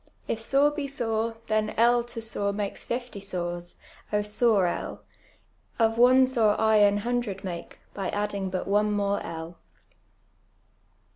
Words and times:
If 0.27 0.39
sore 0.39 0.71
be 0.71 0.87
.sore, 0.87 1.37
llien 1.47 1.75
L 1.77 2.03
to 2.05 2.23
sore 2.23 2.51
makes 2.51 2.83
fifty 2.83 3.19
sores,() 3.19 3.75
.sore 4.23 4.65
L! 4.65 5.03
Of 5.77 5.99
one 5.99 6.25
sore 6.25 6.59
I 6.59 6.79
aii 6.79 6.97
hundred 6.97 7.43
make, 7.43 7.77
by 7.93 8.09
adding 8.09 8.49
but 8.49 8.67
one 8.67 8.91
more 8.93 9.21
L." 9.21 9.59